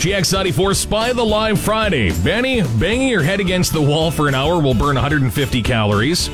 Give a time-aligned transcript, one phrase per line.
[0.00, 2.10] GX94 Spy the Lie Friday.
[2.22, 6.30] Benny, banging your head against the wall for an hour will burn 150 calories.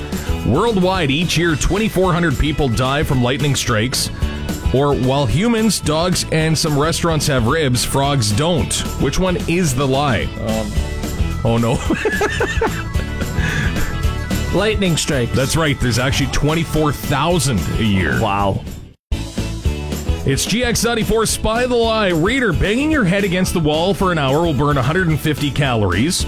[0.47, 4.09] Worldwide, each year, 2,400 people die from lightning strikes.
[4.73, 8.73] Or while humans, dogs, and some restaurants have ribs, frogs don't.
[9.02, 10.27] Which one is the lie?
[10.47, 10.70] Um,
[11.45, 11.73] oh no.
[14.56, 15.34] Lightning strikes.
[15.34, 18.20] That's right, there's actually 24,000 a year.
[18.23, 18.62] Wow.
[20.29, 22.09] It's GX94 Spy the Lie.
[22.09, 26.27] Reader, banging your head against the wall for an hour will burn 150 calories.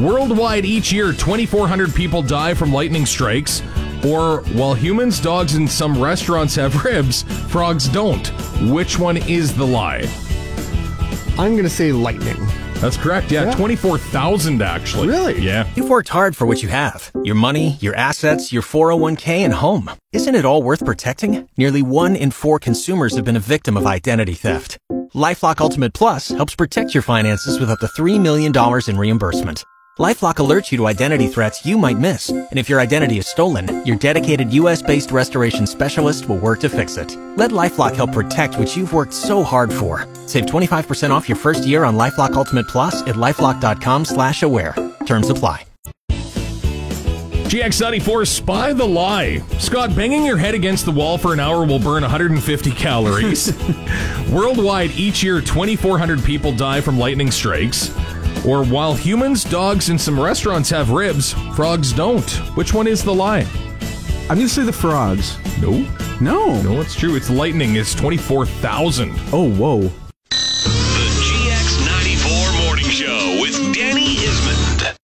[0.00, 3.62] Worldwide, each year, 2,400 people die from lightning strikes.
[4.04, 8.26] Or while humans, dogs, and some restaurants have ribs, frogs don't.
[8.68, 10.08] Which one is the lie?
[11.38, 12.44] I'm going to say lightning.
[12.80, 13.30] That's correct.
[13.32, 13.54] Yeah, Yeah.
[13.54, 15.08] 24,000 actually.
[15.08, 15.40] Really?
[15.40, 15.66] Yeah.
[15.74, 19.90] You've worked hard for what you have your money, your assets, your 401k, and home.
[20.12, 21.48] Isn't it all worth protecting?
[21.56, 24.78] Nearly one in four consumers have been a victim of identity theft.
[25.14, 28.52] Lifelock Ultimate Plus helps protect your finances with up to $3 million
[28.88, 29.64] in reimbursement.
[29.98, 32.28] LifeLock alerts you to identity threats you might miss.
[32.28, 36.98] And if your identity is stolen, your dedicated US-based restoration specialist will work to fix
[36.98, 37.16] it.
[37.36, 40.06] Let LifeLock help protect what you've worked so hard for.
[40.26, 44.74] Save 25% off your first year on LifeLock Ultimate Plus at LifeLock.com slash aware.
[45.06, 45.64] Terms apply.
[47.46, 49.38] GX94 Spy the Lie.
[49.60, 53.52] Scott, banging your head against the wall for an hour will burn 150 calories.
[54.30, 57.96] Worldwide, each year, 2,400 people die from lightning strikes.
[58.44, 62.28] Or while humans, dogs, and some restaurants have ribs, frogs don't.
[62.56, 63.46] Which one is the lie?
[64.28, 65.38] I'm going to say the frogs.
[65.60, 65.86] No.
[66.20, 66.60] No.
[66.62, 67.14] No, it's true.
[67.14, 67.76] It's lightning.
[67.76, 69.12] It's 24,000.
[69.32, 69.90] Oh, whoa.